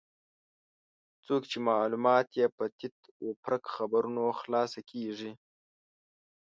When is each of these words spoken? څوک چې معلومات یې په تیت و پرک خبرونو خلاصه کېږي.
څوک 1.25 1.41
چې 1.51 1.57
معلومات 1.69 2.27
یې 2.39 2.45
په 2.55 2.63
تیت 2.77 2.97
و 3.25 3.29
پرک 3.43 3.63
خبرونو 3.75 4.23
خلاصه 4.41 4.79
کېږي. 4.91 5.31